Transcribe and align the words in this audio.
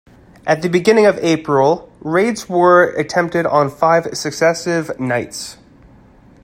At 0.47 0.63
the 0.63 0.67
beginning 0.67 1.05
of 1.05 1.19
April 1.19 1.91
raids 1.99 2.49
were 2.49 2.85
attempted 2.95 3.45
on 3.45 3.69
five 3.69 4.07
successive 4.17 4.99
nights. 4.99 5.57